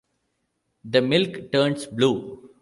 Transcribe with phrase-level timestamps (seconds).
[0.83, 2.49] The milk turns blue!